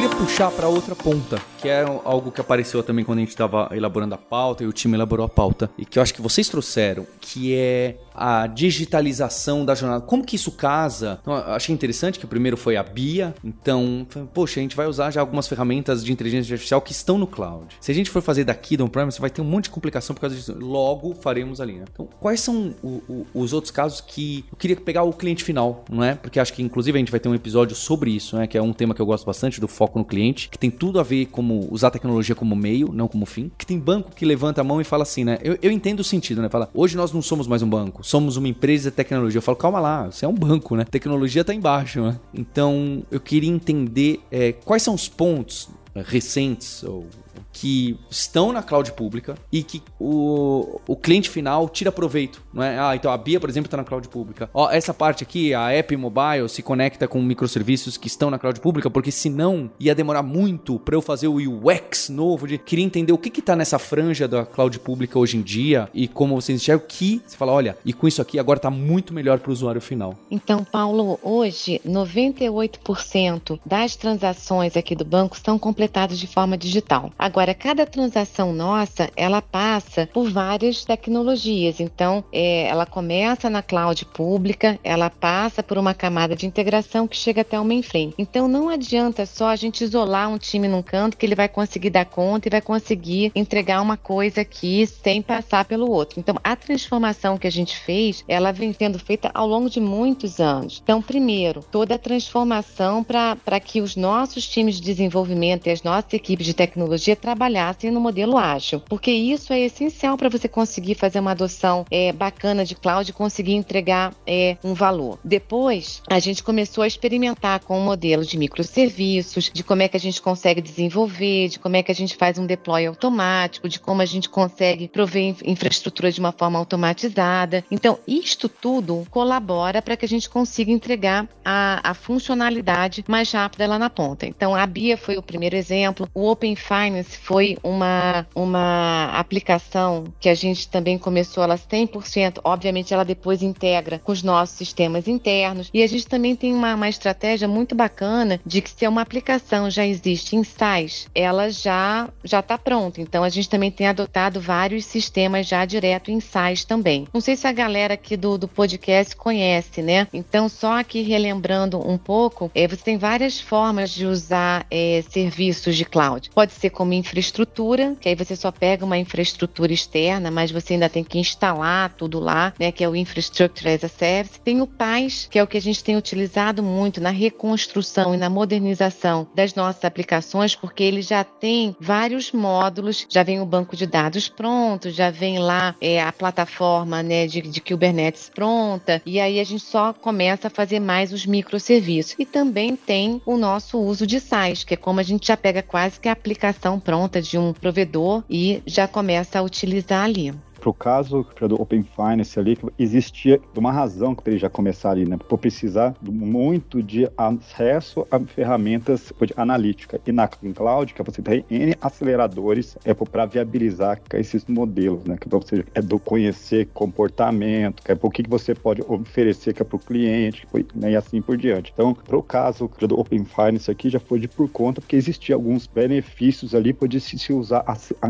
[0.00, 3.68] queria puxar para outra ponta, que é algo que apareceu também quando a gente estava
[3.72, 6.48] elaborando a pauta e o time elaborou a pauta, e que eu acho que vocês
[6.48, 10.02] trouxeram, que é a digitalização da jornada.
[10.02, 11.18] Como que isso casa?
[11.22, 13.34] Então, achei interessante que o primeiro foi a BIA.
[13.44, 17.26] Então, poxa, a gente vai usar já algumas ferramentas de inteligência artificial que estão no
[17.26, 17.66] cloud.
[17.80, 20.20] Se a gente for fazer daqui do on-premise, vai ter um monte de complicação por
[20.20, 20.56] causa disso.
[20.58, 21.74] Logo, faremos ali.
[21.74, 21.84] Né?
[21.92, 25.84] Então, quais são o, o, os outros casos que eu queria pegar o cliente final,
[25.90, 26.14] não é?
[26.14, 28.46] Porque acho que inclusive a gente vai ter um episódio sobre isso, né?
[28.46, 30.98] Que é um tema que eu gosto bastante do foco no cliente, que tem tudo
[30.98, 33.50] a ver como usar a tecnologia como meio, não como fim.
[33.56, 35.38] Que tem banco que levanta a mão e fala assim, né?
[35.42, 36.48] Eu, eu entendo o sentido, né?
[36.48, 39.38] Fala, hoje nós não somos mais um banco somos uma empresa de tecnologia.
[39.38, 40.84] Eu falo, calma lá, você é um banco, né?
[40.84, 42.18] Tecnologia tá embaixo, né?
[42.34, 47.06] Então, eu queria entender é, quais são os pontos recentes ou
[47.52, 52.78] que estão na cloud pública e que o, o cliente final tira proveito, não é?
[52.78, 54.48] Ah, então a Bia, por exemplo, está na cloud pública.
[54.54, 58.60] Ó, essa parte aqui, a app mobile se conecta com microserviços que estão na cloud
[58.60, 63.12] pública, porque senão ia demorar muito para eu fazer o UX novo de queria entender
[63.12, 66.60] o que que tá nessa franja da cloud pública hoje em dia e como vocês
[66.60, 69.52] enxergam que você fala, olha, e com isso aqui agora está muito melhor para o
[69.52, 70.14] usuário final.
[70.30, 77.10] Então, Paulo, hoje 98% das transações aqui do banco são completados de forma digital.
[77.18, 81.80] Agora, cada transação nossa, ela passa por várias tecnologias.
[81.80, 87.16] Então, é, ela começa na cloud pública, ela passa por uma camada de integração que
[87.16, 88.14] chega até o mainframe.
[88.18, 91.90] Então, não adianta só a gente isolar um time num canto que ele vai conseguir
[91.90, 96.20] dar conta e vai conseguir entregar uma coisa aqui sem passar pelo outro.
[96.20, 100.40] Então, a transformação que a gente fez, ela vem sendo feita ao longo de muitos
[100.40, 100.80] anos.
[100.82, 106.12] Então, primeiro, toda a transformação para que os nossos times de desenvolvimento e as nossas
[106.12, 111.20] equipes de tecnologia trabalhassem no modelo ágil, porque isso é essencial para você conseguir fazer
[111.20, 115.18] uma adoção é, bacana de cloud e conseguir entregar é, um valor.
[115.24, 119.88] Depois, a gente começou a experimentar com o um modelo de microserviços, de como é
[119.88, 123.68] que a gente consegue desenvolver, de como é que a gente faz um deploy automático,
[123.68, 127.64] de como a gente consegue prover infraestrutura de uma forma automatizada.
[127.70, 133.66] Então, isto tudo colabora para que a gente consiga entregar a, a funcionalidade mais rápida
[133.66, 134.26] lá na ponta.
[134.26, 140.28] Então, a BIA foi o primeiro exemplo, o Open Finance foi uma, uma aplicação que
[140.28, 145.70] a gente também começou ela 100%, obviamente ela depois integra com os nossos sistemas internos,
[145.72, 149.70] e a gente também tem uma, uma estratégia muito bacana de que se uma aplicação
[149.70, 153.00] já existe em SaaS, ela já já está pronta.
[153.00, 157.06] Então, a gente também tem adotado vários sistemas já direto em SaaS também.
[157.12, 160.08] Não sei se a galera aqui do, do podcast conhece, né?
[160.12, 165.49] Então, só aqui relembrando um pouco, é, você tem várias formas de usar é, serviços
[165.50, 166.30] de cloud.
[166.34, 170.88] Pode ser como infraestrutura, que aí você só pega uma infraestrutura externa, mas você ainda
[170.88, 172.72] tem que instalar tudo lá, né?
[172.72, 174.40] Que é o Infrastructure as a Service.
[174.40, 178.16] Tem o PaaS, que é o que a gente tem utilizado muito na reconstrução e
[178.16, 183.76] na modernização das nossas aplicações, porque ele já tem vários módulos, já vem o banco
[183.76, 189.20] de dados pronto, já vem lá é, a plataforma né, de, de Kubernetes pronta, e
[189.20, 192.14] aí a gente só começa a fazer mais os microserviços.
[192.18, 195.62] E também tem o nosso uso de SaaS, que é como a gente já pega
[195.62, 200.74] quase que a aplicação pronta de um provedor e já começa a utilizar ali pro
[200.74, 205.16] caso do Open Finance ali, existia uma razão que ele já começar ali, né?
[205.16, 210.00] Por precisar muito de acesso a ferramentas de analítica.
[210.06, 215.16] E na cloud, que você tem N aceleradores é para viabilizar esses modelos, né?
[215.18, 219.64] Que para você é do conhecer comportamento, que é o que você pode oferecer é
[219.64, 220.92] para o cliente, né?
[220.92, 221.72] e assim por diante.
[221.72, 225.66] Então, pro caso do Open Finance aqui, já foi de por conta, porque existia alguns
[225.66, 227.64] benefícios ali, pode se usar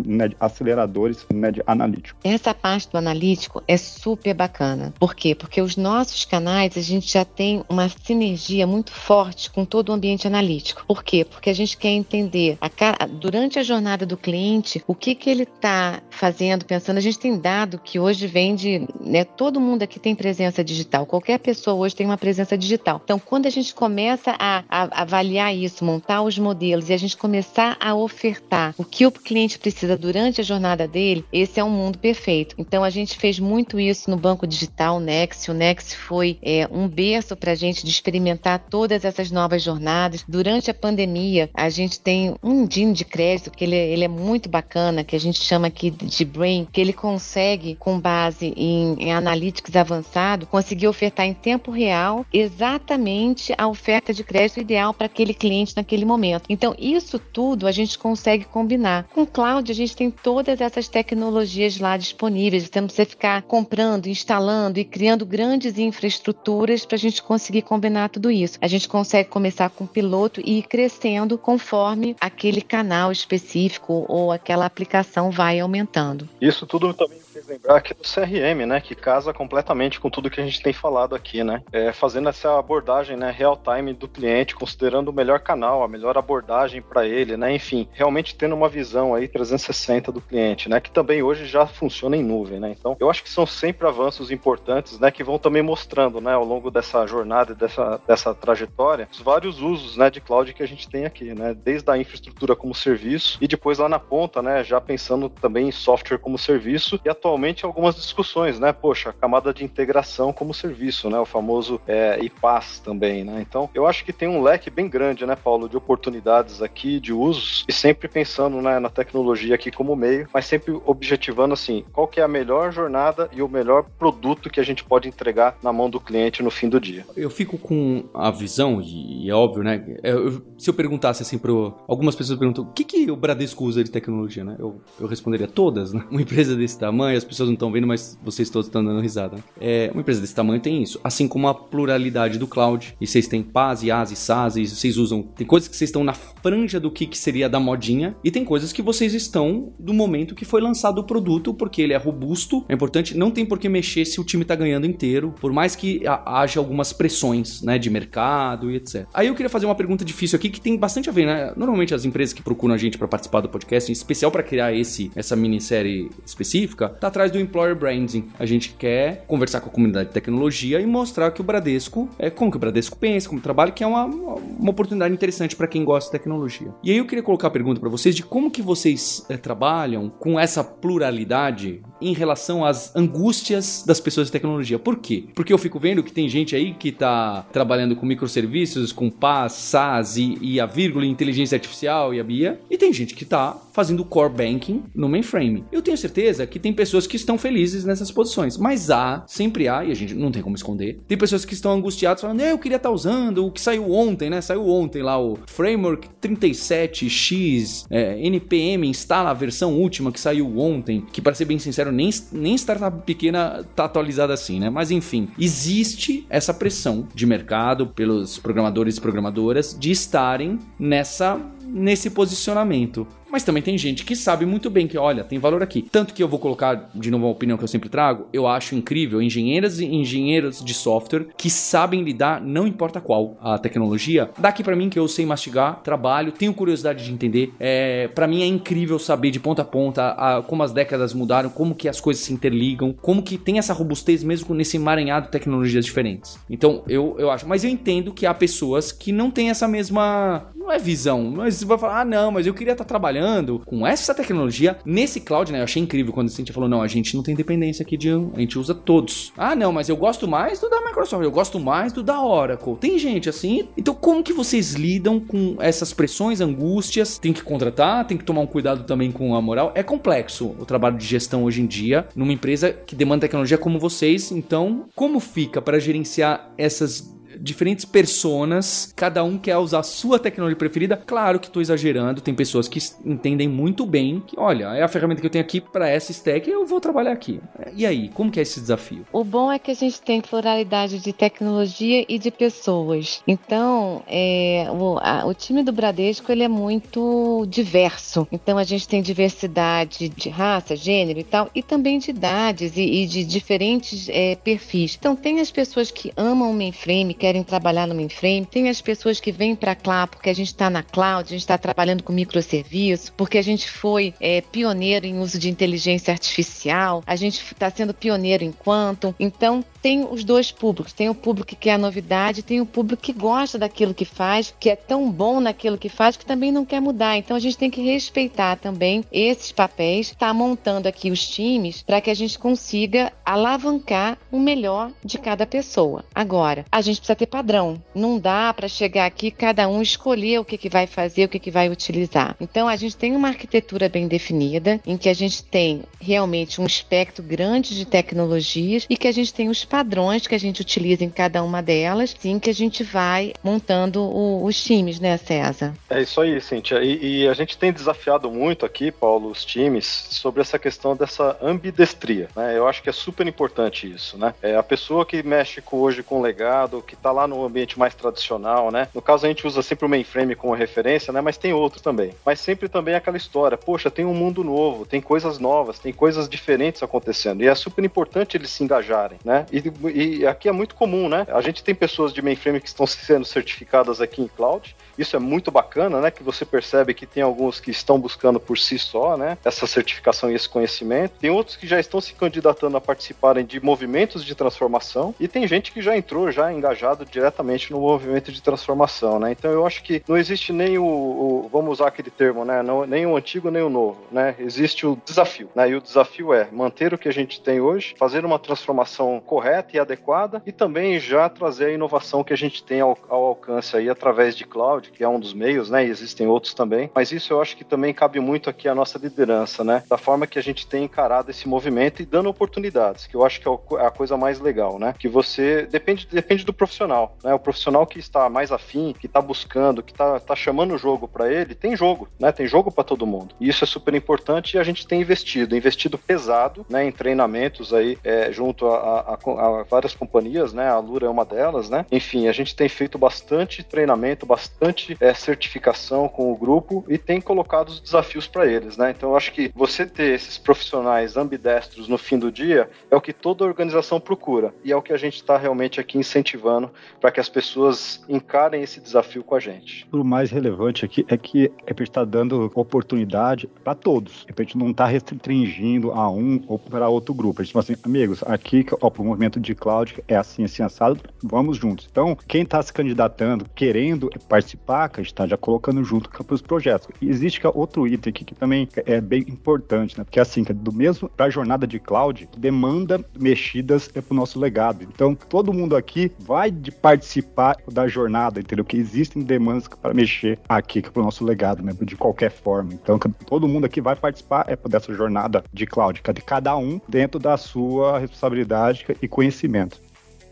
[0.04, 2.18] né, aceleradores né, de analítico.
[2.24, 4.94] É essa parte do analítico é super bacana.
[4.98, 5.35] Por quê?
[5.35, 9.92] Porque os nossos canais, a gente já tem uma sinergia muito forte com todo o
[9.92, 10.85] ambiente analítico.
[10.87, 11.24] Por quê?
[11.24, 15.42] Porque a gente quer entender a, durante a jornada do cliente o que, que ele
[15.42, 16.96] está fazendo, pensando.
[16.96, 18.88] A gente tem dado que hoje vem de.
[19.00, 21.05] Né, todo mundo aqui tem presença digital.
[21.05, 23.00] Qualquer pessoa hoje tem uma presença digital.
[23.05, 27.16] Então, quando a gente começa a, a avaliar isso, montar os modelos e a gente
[27.16, 31.70] começar a ofertar o que o cliente precisa durante a jornada dele, esse é um
[31.70, 35.49] mundo perfeito Então a gente fez muito isso no banco digital Nex.
[35.49, 40.25] O Nex foi é, um berço para a gente de experimentar todas essas novas jornadas.
[40.29, 44.09] Durante a pandemia, a gente tem um DIN de crédito que ele, é, ele é
[44.09, 48.95] muito bacana, que a gente chama aqui de Brain, que ele consegue, com base em,
[48.99, 55.07] em analytics avançado, conseguir ofertar em tempo real exatamente a oferta de crédito ideal para
[55.07, 56.45] aquele cliente naquele momento.
[56.49, 59.05] Então, isso tudo a gente consegue combinar.
[59.14, 64.06] Com cloud, a gente tem todas essas tecnologias lá disponíveis disponíveis, temos que ficar comprando,
[64.06, 68.59] instalando e criando grandes infraestruturas para a gente conseguir combinar tudo isso.
[68.61, 74.66] A gente consegue começar com piloto e ir crescendo conforme aquele canal específico ou aquela
[74.66, 76.28] aplicação vai aumentando.
[76.40, 77.18] Isso tudo também
[77.50, 78.80] lembrar aqui do CRM, né?
[78.80, 81.62] Que casa completamente com tudo que a gente tem falado aqui, né?
[81.72, 86.16] É, fazendo essa abordagem, né, real time do cliente, considerando o melhor canal, a melhor
[86.16, 87.52] abordagem para ele, né?
[87.52, 90.80] Enfim, realmente tendo uma visão aí 360 do cliente, né?
[90.80, 92.74] Que também hoje já funciona em nuvem, né?
[92.78, 95.10] Então, eu acho que são sempre avanços importantes, né?
[95.10, 96.32] Que vão também mostrando, né?
[96.32, 100.08] Ao longo dessa jornada, dessa, dessa trajetória, os vários usos, né?
[100.08, 101.54] De cloud que a gente tem aqui, né?
[101.54, 104.62] Desde a infraestrutura como serviço e depois lá na ponta, né?
[104.62, 108.72] Já pensando também em software como serviço e atualmente atualmente algumas discussões, né?
[108.72, 111.18] Poxa, camada de integração como serviço, né?
[111.18, 113.44] O famoso é, IPaaS também, né?
[113.48, 117.12] Então, eu acho que tem um leque bem grande, né, Paulo, de oportunidades aqui, de
[117.12, 122.07] usos, e sempre pensando né, na tecnologia aqui como meio, mas sempre objetivando assim, qual
[122.07, 125.72] que é a melhor jornada e o melhor produto que a gente pode entregar na
[125.72, 127.07] mão do cliente no fim do dia.
[127.16, 129.83] Eu fico com a visão, e, é óbvio, né?
[130.03, 131.50] É, eu, se eu perguntasse assim para
[131.88, 134.57] algumas pessoas perguntam o que, que o Bradesco usa de tecnologia, né?
[134.59, 136.05] Eu, eu responderia todas, né?
[136.11, 139.38] Uma empresa desse tamanho, as pessoas não estão vendo, mas vocês todos estão dando risada.
[139.61, 142.95] É, uma empresa desse tamanho tem isso, assim como a pluralidade do cloud.
[143.01, 145.23] E vocês têm PaaS, IaaS, SaaS, e vocês usam.
[145.23, 148.45] Tem coisas que vocês estão na franja do que, que seria da modinha, e tem
[148.45, 152.64] coisas que vocês estão do momento que foi lançado o produto, porque ele é robusto,
[152.69, 155.77] é importante, não tem por que mexer se o time está ganhando inteiro, por mais
[155.77, 159.07] que haja algumas pressões, né, de mercado e etc.
[159.12, 161.53] Aí eu queria fazer uma pergunta difícil aqui que tem bastante a ver, né?
[161.57, 164.73] Normalmente as empresas que procuram a gente para participar do podcast, em especial para criar
[164.73, 168.28] esse essa minissérie específica, tá atrás do employer branding.
[168.38, 172.30] A gente quer conversar com a comunidade de tecnologia e mostrar que o Bradesco é
[172.30, 175.85] como que o Bradesco pensa, como trabalha, que é uma, uma oportunidade interessante para quem
[175.85, 176.72] gosta de tecnologia.
[176.83, 180.09] E aí eu queria colocar a pergunta para vocês de como que vocês é, trabalham
[180.09, 184.78] com essa pluralidade em relação às angústias das pessoas de tecnologia.
[184.78, 185.24] Por quê?
[185.35, 189.52] Porque eu fico vendo que tem gente aí que tá trabalhando com microserviços, com PaaS,
[189.52, 193.56] SaaS e, e a vírgula, inteligência artificial e a BIA, e tem gente que tá
[193.72, 195.64] fazendo core banking no mainframe.
[195.72, 199.84] Eu tenho certeza que tem pessoas que estão felizes nessas posições, mas há, sempre há,
[199.84, 202.76] e a gente não tem como esconder, tem pessoas que estão angustiadas falando, eu queria
[202.76, 204.40] estar tá usando o que saiu ontem, né?
[204.40, 211.04] Saiu ontem lá o Framework 37X, é, NPM, instala a versão última que saiu ontem,
[211.12, 214.70] que para ser bem sincero, nem, nem startup pequena tá atualizada assim, né?
[214.70, 222.11] Mas enfim, existe essa pressão de mercado pelos programadores e programadoras de estarem nessa nesse
[222.11, 223.07] posicionamento.
[223.31, 225.83] Mas também tem gente que sabe muito bem que, olha, tem valor aqui.
[225.90, 228.75] Tanto que eu vou colocar, de novo, uma opinião que eu sempre trago, eu acho
[228.75, 234.31] incrível engenheiras e engenheiros de software que sabem lidar, não importa qual a tecnologia.
[234.37, 237.53] Daqui para mim que eu sei mastigar, trabalho, tenho curiosidade de entender.
[237.61, 241.51] É, para mim é incrível saber de ponta a ponta a, como as décadas mudaram,
[241.51, 245.33] como que as coisas se interligam, como que tem essa robustez mesmo nesse emaranhado de
[245.33, 246.38] tecnologias diferentes.
[246.49, 247.46] Então, eu, eu acho.
[247.46, 250.51] Mas eu entendo que há pessoas que não têm essa mesma.
[250.57, 253.84] Não é visão, mas você vai falar, ah, não, mas eu queria estar trabalhando com
[253.84, 255.58] essa tecnologia nesse cloud, né?
[255.58, 258.12] Eu achei incrível quando a gente falou, não, a gente não tem dependência aqui de
[258.14, 259.32] um, a gente usa todos.
[259.36, 262.76] Ah, não, mas eu gosto mais do da Microsoft, eu gosto mais do da Oracle.
[262.76, 263.68] Tem gente assim.
[263.76, 267.18] Então, como que vocês lidam com essas pressões, angústias?
[267.18, 269.72] Tem que contratar, tem que tomar um cuidado também com a moral.
[269.74, 273.76] É complexo o trabalho de gestão hoje em dia numa empresa que demanda tecnologia como
[273.78, 274.30] vocês.
[274.30, 280.57] Então, como fica para gerenciar essas diferentes personas, cada um quer usar a sua tecnologia
[280.57, 280.96] preferida.
[280.96, 285.20] Claro que estou exagerando, tem pessoas que entendem muito bem que, olha, é a ferramenta
[285.20, 287.40] que eu tenho aqui para essa stack, eu vou trabalhar aqui.
[287.74, 289.07] E aí, como que é esse desafio?
[289.12, 293.22] O bom é que a gente tem pluralidade de tecnologia e de pessoas.
[293.26, 298.26] Então, é, o, a, o time do Bradesco ele é muito diverso.
[298.31, 303.03] Então, a gente tem diversidade de raça, gênero e tal, e também de idades e,
[303.03, 304.96] e de diferentes é, perfis.
[304.98, 308.81] Então, tem as pessoas que amam o mainframe, querem querem trabalhar no mainframe, tem as
[308.81, 312.03] pessoas que vêm para cá porque a gente está na cloud, a gente está trabalhando
[312.03, 317.40] com microserviço, porque a gente foi é, pioneiro em uso de inteligência artificial, a gente
[317.40, 319.14] está sendo pioneiro em quantum.
[319.21, 320.93] Então, tem os dois públicos.
[320.93, 324.55] Tem o público que quer a novidade, tem o público que gosta daquilo que faz,
[324.59, 327.16] que é tão bom naquilo que faz, que também não quer mudar.
[327.16, 332.01] Então a gente tem que respeitar também esses papéis, tá montando aqui os times para
[332.01, 336.05] que a gente consiga alavancar o melhor de cada pessoa.
[336.14, 337.83] Agora, a gente precisa ter padrão.
[337.94, 341.38] Não dá para chegar aqui cada um escolher o que, que vai fazer, o que,
[341.38, 342.35] que vai utilizar.
[342.40, 346.66] Então a gente tem uma arquitetura bem definida, em que a gente tem realmente um
[346.66, 351.04] espectro grande de tecnologias e que a gente tem os padrões que a gente utiliza
[351.04, 355.74] em cada uma delas, sim, que a gente vai montando o, os times, né, César?
[355.90, 356.83] É isso aí, Cíntia.
[356.83, 361.37] E, e, a gente tem desafiado muito aqui, Paulo, os times, sobre essa questão dessa
[361.42, 362.28] ambidestria.
[362.35, 362.56] Né?
[362.56, 364.35] Eu acho que é super importante isso, né?
[364.42, 368.70] É a pessoa que mexe hoje com legado, que está lá no ambiente mais tradicional,
[368.70, 368.88] né?
[368.94, 371.20] No caso, a gente usa sempre o mainframe como referência, né?
[371.20, 372.12] Mas tem outros também.
[372.25, 376.29] Mas sempre também aquela história, poxa, tem um mundo novo, tem coisas novas, tem coisas
[376.29, 377.42] diferentes acontecendo.
[377.42, 379.46] E é super importante eles se engajarem, né?
[379.53, 381.27] E e, aqui é muito comum, né?
[381.29, 384.75] A gente tem pessoas de mainframe que estão sendo certificadas aqui em cloud.
[385.00, 386.10] Isso é muito bacana, né?
[386.10, 389.38] Que você percebe que tem alguns que estão buscando por si só, né?
[389.42, 391.14] Essa certificação e esse conhecimento.
[391.18, 395.14] Tem outros que já estão se candidatando a participarem de movimentos de transformação.
[395.18, 399.32] E tem gente que já entrou já engajado diretamente no movimento de transformação, né?
[399.32, 402.62] Então eu acho que não existe nem o, o vamos usar aquele termo, né?
[402.62, 404.34] Não, nem o antigo nem o novo, né?
[404.38, 405.70] Existe o desafio, né?
[405.70, 409.76] E o desafio é manter o que a gente tem hoje, fazer uma transformação correta
[409.76, 413.76] e adequada e também já trazer a inovação que a gente tem ao, ao alcance
[413.76, 415.87] aí através de cloud, que é um dos meios, né?
[415.87, 416.90] E existem outros também.
[416.94, 419.83] Mas isso eu acho que também cabe muito aqui a nossa liderança, né?
[419.88, 423.40] Da forma que a gente tem encarado esse movimento e dando oportunidades, que eu acho
[423.40, 424.94] que é, é a coisa mais legal, né?
[424.98, 427.35] Que você depende, depende do profissional, né?
[427.35, 431.09] O profissional que está mais afim, que está buscando, que está tá chamando o jogo
[431.09, 432.33] para ele, tem jogo, né?
[432.33, 433.35] Tem jogo para todo mundo.
[433.40, 436.85] E isso é super importante e a gente tem investido, investido pesado, né?
[436.85, 440.68] Em treinamentos aí é, junto a, a, a, várias companhias, né?
[440.68, 441.85] A Lura é uma delas, né?
[441.90, 447.20] Enfim, a gente tem feito bastante treinamento, bastante é, certificação com o grupo e tem
[447.20, 448.91] colocado os desafios para eles, né?
[448.91, 453.01] Então eu acho que você ter esses profissionais ambidestros no fim do dia é o
[453.01, 456.70] que toda organização procura e é o que a gente está realmente aqui incentivando
[457.01, 459.87] para que as pessoas encarem esse desafio com a gente.
[459.93, 464.26] O mais relevante aqui é que a gente está dando oportunidade para todos.
[464.28, 467.41] A gente não está restringindo a um ou para outro grupo.
[467.41, 471.01] A gente fala assim, amigos, aqui ó, o movimento de cloud é assim, assim, assado,
[471.22, 471.89] vamos juntos.
[471.91, 476.35] Então, quem está se candidatando, querendo participar, que a gente está já colocando junto para
[476.35, 476.89] os projetos.
[477.01, 480.05] E existe outro item aqui que também é bem importante, né?
[480.05, 484.39] Porque assim, do mesmo para a jornada de cloud, demanda mexidas é para o nosso
[484.39, 484.85] legado.
[484.85, 488.64] Então, todo mundo aqui vai de participar da jornada, entendeu?
[488.64, 491.73] Que existem demandas para mexer aqui para o nosso legado, né?
[491.81, 492.73] De qualquer forma.
[492.73, 497.18] Então, todo mundo aqui vai participar é dessa jornada de cloud, de cada um dentro
[497.18, 499.81] da sua responsabilidade e conhecimento.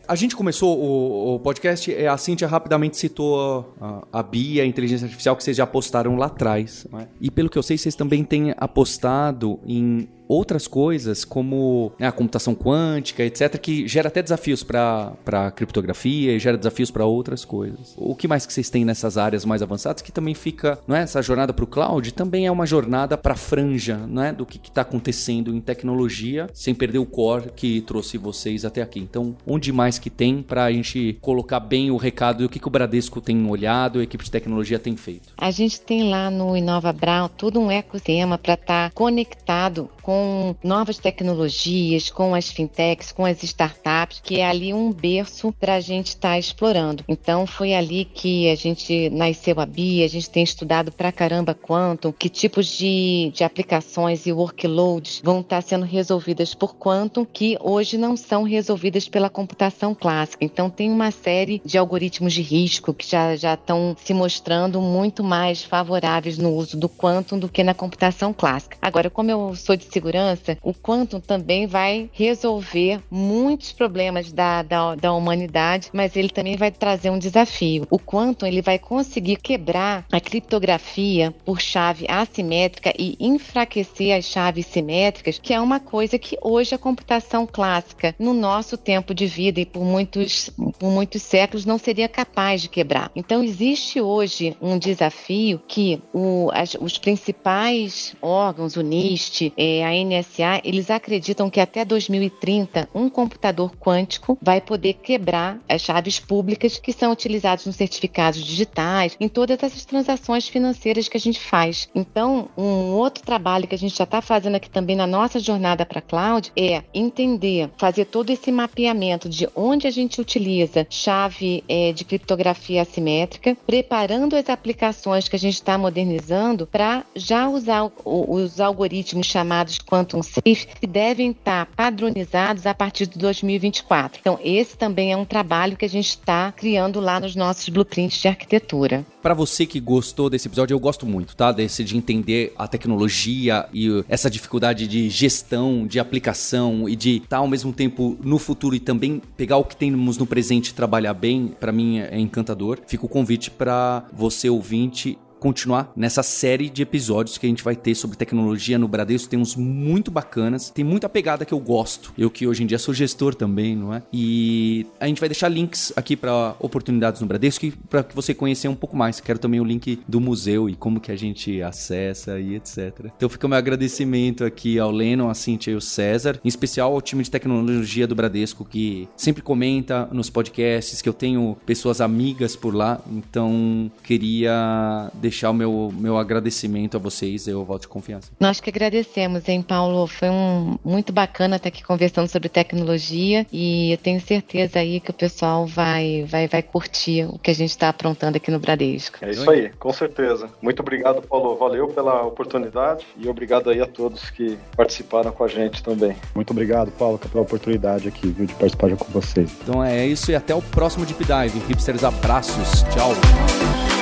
[0.08, 5.04] A gente começou o, o podcast, a Cintia rapidamente citou a, a BIA, a inteligência
[5.04, 6.86] artificial, que vocês já postaram lá atrás.
[6.90, 7.06] Né?
[7.20, 12.12] E pelo que eu sei, vocês também têm apostado em outras coisas, como né, a
[12.12, 17.94] computação quântica, etc., que gera até desafios para criptografia e gera desafios para outras coisas.
[17.96, 21.02] O que mais que vocês têm nessas áreas mais avançadas que também fica, não é?
[21.02, 24.32] Essa jornada para o cloud também é uma jornada para franja, não é?
[24.32, 29.00] Do que está acontecendo em tecnologia, sem perder o core que trouxe vocês até aqui.
[29.00, 32.68] Então, onde mais que tem para a gente colocar bem o recado do que, que
[32.68, 35.32] o Bradesco tem olhado, a equipe de tecnologia tem feito?
[35.38, 40.17] A gente tem lá no Inova Brown todo um ecossistema para estar tá conectado com
[40.18, 45.74] com novas tecnologias, com as fintechs, com as startups, que é ali um berço para
[45.74, 47.04] a gente estar tá explorando.
[47.06, 51.54] Então foi ali que a gente nasceu a BIA, a gente tem estudado pra caramba
[51.54, 57.24] Quantum, que tipos de, de aplicações e workloads vão estar tá sendo resolvidas por Quantum,
[57.24, 60.44] que hoje não são resolvidas pela computação clássica.
[60.44, 65.22] Então tem uma série de algoritmos de risco que já já estão se mostrando muito
[65.22, 68.76] mais favoráveis no uso do Quantum do que na computação clássica.
[68.82, 74.62] Agora, como eu sou de segurança segurança, o quantum também vai resolver muitos problemas da,
[74.62, 77.86] da, da humanidade, mas ele também vai trazer um desafio.
[77.90, 84.66] O quantum ele vai conseguir quebrar a criptografia por chave assimétrica e enfraquecer as chaves
[84.66, 89.60] simétricas, que é uma coisa que hoje a computação clássica, no nosso tempo de vida
[89.60, 93.10] e por muitos, por muitos séculos, não seria capaz de quebrar.
[93.14, 99.97] Então, existe hoje um desafio que o, as, os principais órgãos, o NIST, é, a
[100.04, 106.78] NSA, eles acreditam que até 2030 um computador quântico vai poder quebrar as chaves públicas
[106.78, 111.88] que são utilizadas nos certificados digitais, em todas essas transações financeiras que a gente faz.
[111.94, 115.84] Então, um outro trabalho que a gente já está fazendo aqui também na nossa jornada
[115.84, 121.92] para cloud é entender, fazer todo esse mapeamento de onde a gente utiliza chave é,
[121.92, 128.60] de criptografia assimétrica, preparando as aplicações que a gente está modernizando para já usar os
[128.60, 134.18] algoritmos chamados Quantum Safe que devem estar padronizados a partir de 2024.
[134.20, 138.20] Então, esse também é um trabalho que a gente está criando lá nos nossos blueprints
[138.20, 139.06] de arquitetura.
[139.22, 141.50] Para você que gostou desse episódio, eu gosto muito, tá?
[141.50, 147.38] Desse de entender a tecnologia e essa dificuldade de gestão, de aplicação e de estar
[147.38, 151.14] ao mesmo tempo no futuro e também pegar o que temos no presente e trabalhar
[151.14, 152.78] bem, para mim é encantador.
[152.86, 157.76] Fica o convite para você ouvinte continuar nessa série de episódios que a gente vai
[157.76, 159.28] ter sobre tecnologia no Bradesco.
[159.28, 162.12] Tem uns muito bacanas, tem muita pegada que eu gosto.
[162.16, 164.02] Eu que hoje em dia sou gestor também, não é?
[164.12, 168.68] E a gente vai deixar links aqui para oportunidades no Bradesco para que você conhecer
[168.68, 169.20] um pouco mais.
[169.20, 173.06] Quero também o link do museu e como que a gente acessa e etc.
[173.16, 176.92] Então fica o meu agradecimento aqui ao Leno, a Cintia e o César, em especial
[176.92, 182.00] ao time de tecnologia do Bradesco que sempre comenta nos podcasts, que eu tenho pessoas
[182.00, 187.88] amigas por lá, então queria deixar o meu, meu agradecimento a vocês, eu volto de
[187.88, 188.30] confiança.
[188.40, 190.06] Nós que agradecemos, hein, Paulo?
[190.06, 195.10] Foi um muito bacana estar aqui conversando sobre tecnologia e eu tenho certeza aí que
[195.10, 199.18] o pessoal vai, vai, vai curtir o que a gente está aprontando aqui no Bradesco.
[199.22, 200.48] É isso aí, com certeza.
[200.62, 201.56] Muito obrigado, Paulo.
[201.56, 206.16] Valeu pela oportunidade e obrigado aí a todos que participaram com a gente também.
[206.34, 209.50] Muito obrigado, Paulo, pela oportunidade aqui viu, de participar com vocês.
[209.62, 211.58] Então é isso e até o próximo Deep Dive.
[211.68, 212.82] Hipsters, abraços.
[212.94, 213.97] Tchau.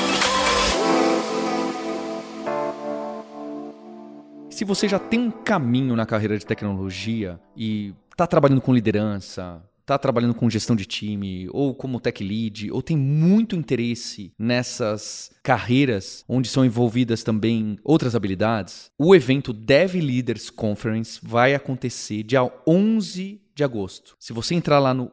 [4.57, 9.63] Se você já tem um caminho na carreira de tecnologia e está trabalhando com liderança,
[9.83, 15.31] está trabalhando com gestão de time, ou como tech lead, ou tem muito interesse nessas
[15.43, 22.51] carreiras onde são envolvidas também outras habilidades, o evento Dev Leaders Conference vai acontecer dia
[22.67, 24.17] 11 de agosto.
[24.19, 25.13] Se você entrar lá no